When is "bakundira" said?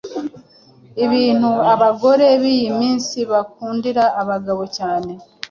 3.31-4.03